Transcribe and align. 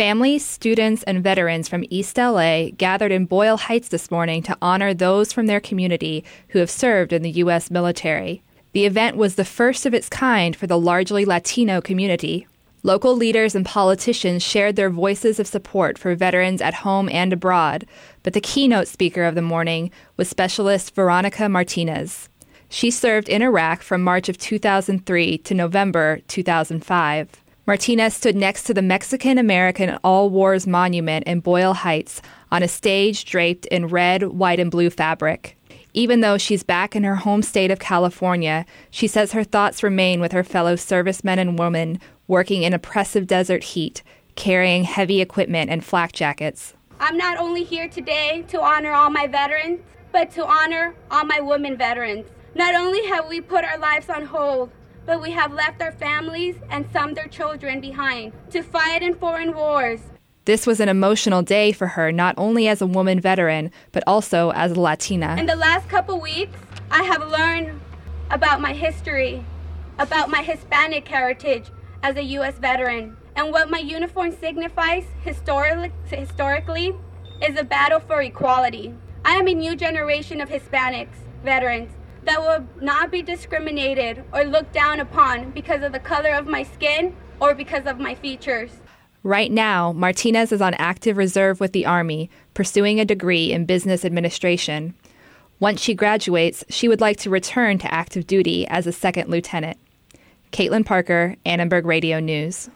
Families, 0.00 0.46
students, 0.46 1.02
and 1.02 1.22
veterans 1.22 1.68
from 1.68 1.84
East 1.90 2.16
LA 2.16 2.70
gathered 2.74 3.12
in 3.12 3.26
Boyle 3.26 3.58
Heights 3.58 3.90
this 3.90 4.10
morning 4.10 4.42
to 4.44 4.56
honor 4.62 4.94
those 4.94 5.30
from 5.30 5.44
their 5.44 5.60
community 5.60 6.24
who 6.48 6.58
have 6.58 6.70
served 6.70 7.12
in 7.12 7.20
the 7.20 7.32
U.S. 7.32 7.70
military. 7.70 8.42
The 8.72 8.86
event 8.86 9.18
was 9.18 9.34
the 9.34 9.44
first 9.44 9.84
of 9.84 9.92
its 9.92 10.08
kind 10.08 10.56
for 10.56 10.66
the 10.66 10.78
largely 10.78 11.26
Latino 11.26 11.82
community. 11.82 12.46
Local 12.82 13.14
leaders 13.14 13.54
and 13.54 13.66
politicians 13.66 14.42
shared 14.42 14.76
their 14.76 14.88
voices 14.88 15.38
of 15.38 15.46
support 15.46 15.98
for 15.98 16.14
veterans 16.14 16.62
at 16.62 16.80
home 16.80 17.10
and 17.10 17.30
abroad, 17.34 17.84
but 18.22 18.32
the 18.32 18.40
keynote 18.40 18.88
speaker 18.88 19.24
of 19.24 19.34
the 19.34 19.42
morning 19.42 19.90
was 20.16 20.30
specialist 20.30 20.94
Veronica 20.94 21.46
Martinez. 21.46 22.30
She 22.70 22.90
served 22.90 23.28
in 23.28 23.42
Iraq 23.42 23.82
from 23.82 24.02
March 24.02 24.30
of 24.30 24.38
2003 24.38 25.36
to 25.36 25.52
November 25.52 26.20
2005. 26.26 27.42
Martinez 27.70 28.14
stood 28.14 28.34
next 28.34 28.64
to 28.64 28.74
the 28.74 28.82
Mexican 28.82 29.38
American 29.38 29.96
All 30.02 30.28
Wars 30.28 30.66
Monument 30.66 31.22
in 31.24 31.38
Boyle 31.38 31.72
Heights 31.72 32.20
on 32.50 32.64
a 32.64 32.66
stage 32.66 33.24
draped 33.24 33.64
in 33.66 33.86
red, 33.86 34.24
white, 34.24 34.58
and 34.58 34.72
blue 34.72 34.90
fabric. 34.90 35.56
Even 35.94 36.20
though 36.20 36.36
she's 36.36 36.64
back 36.64 36.96
in 36.96 37.04
her 37.04 37.14
home 37.14 37.42
state 37.42 37.70
of 37.70 37.78
California, 37.78 38.66
she 38.90 39.06
says 39.06 39.30
her 39.30 39.44
thoughts 39.44 39.84
remain 39.84 40.20
with 40.20 40.32
her 40.32 40.42
fellow 40.42 40.74
servicemen 40.74 41.38
and 41.38 41.60
women 41.60 42.00
working 42.26 42.64
in 42.64 42.72
oppressive 42.72 43.28
desert 43.28 43.62
heat, 43.62 44.02
carrying 44.34 44.82
heavy 44.82 45.20
equipment 45.20 45.70
and 45.70 45.84
flak 45.84 46.10
jackets. 46.10 46.74
I'm 46.98 47.16
not 47.16 47.38
only 47.38 47.62
here 47.62 47.88
today 47.88 48.44
to 48.48 48.60
honor 48.60 48.90
all 48.90 49.10
my 49.10 49.28
veterans, 49.28 49.78
but 50.10 50.32
to 50.32 50.44
honor 50.44 50.96
all 51.08 51.24
my 51.24 51.38
women 51.38 51.76
veterans. 51.76 52.26
Not 52.56 52.74
only 52.74 53.06
have 53.06 53.28
we 53.28 53.40
put 53.40 53.64
our 53.64 53.78
lives 53.78 54.10
on 54.10 54.24
hold, 54.24 54.72
but 55.10 55.20
we 55.20 55.32
have 55.32 55.52
left 55.52 55.82
our 55.82 55.90
families 55.90 56.54
and 56.70 56.86
some 56.92 57.14
their 57.14 57.26
children 57.26 57.80
behind 57.80 58.32
to 58.48 58.62
fight 58.62 59.02
in 59.02 59.12
foreign 59.12 59.52
wars. 59.52 59.98
This 60.44 60.68
was 60.68 60.78
an 60.78 60.88
emotional 60.88 61.42
day 61.42 61.72
for 61.72 61.88
her, 61.88 62.12
not 62.12 62.36
only 62.38 62.68
as 62.68 62.80
a 62.80 62.86
woman 62.86 63.18
veteran, 63.18 63.72
but 63.90 64.04
also 64.06 64.52
as 64.52 64.70
a 64.70 64.80
Latina. 64.80 65.34
In 65.36 65.46
the 65.46 65.56
last 65.56 65.88
couple 65.88 66.20
weeks, 66.20 66.56
I 66.92 67.02
have 67.02 67.28
learned 67.28 67.80
about 68.30 68.60
my 68.60 68.72
history, 68.72 69.44
about 69.98 70.30
my 70.30 70.44
Hispanic 70.44 71.08
heritage, 71.08 71.72
as 72.04 72.14
a 72.14 72.22
U.S. 72.38 72.54
veteran. 72.58 73.16
And 73.34 73.50
what 73.50 73.68
my 73.68 73.80
uniform 73.80 74.30
signifies 74.30 75.06
historically, 75.22 75.90
historically 76.04 76.94
is 77.42 77.58
a 77.58 77.64
battle 77.64 77.98
for 77.98 78.22
equality. 78.22 78.94
I 79.24 79.34
am 79.34 79.48
a 79.48 79.54
new 79.54 79.74
generation 79.74 80.40
of 80.40 80.50
Hispanics, 80.50 81.18
veterans, 81.42 81.90
that 82.24 82.40
will 82.40 82.66
not 82.80 83.10
be 83.10 83.22
discriminated 83.22 84.24
or 84.32 84.44
looked 84.44 84.72
down 84.72 85.00
upon 85.00 85.50
because 85.50 85.82
of 85.82 85.92
the 85.92 85.98
color 85.98 86.30
of 86.30 86.46
my 86.46 86.62
skin 86.62 87.16
or 87.40 87.54
because 87.54 87.86
of 87.86 87.98
my 87.98 88.14
features. 88.14 88.80
Right 89.22 89.52
now, 89.52 89.92
Martinez 89.92 90.50
is 90.50 90.62
on 90.62 90.74
active 90.74 91.18
reserve 91.18 91.60
with 91.60 91.72
the 91.72 91.84
Army, 91.84 92.30
pursuing 92.54 92.98
a 92.98 93.04
degree 93.04 93.52
in 93.52 93.66
business 93.66 94.04
administration. 94.04 94.94
Once 95.58 95.82
she 95.82 95.94
graduates, 95.94 96.64
she 96.70 96.88
would 96.88 97.02
like 97.02 97.18
to 97.18 97.28
return 97.28 97.76
to 97.76 97.92
active 97.92 98.26
duty 98.26 98.66
as 98.68 98.86
a 98.86 98.92
second 98.92 99.28
lieutenant. 99.28 99.78
Caitlin 100.52 100.86
Parker, 100.86 101.36
Annenberg 101.44 101.84
Radio 101.84 102.18
News. 102.18 102.70